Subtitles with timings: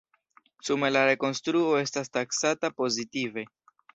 [0.67, 3.45] Sume la rekonstruo estas taksata pozitive.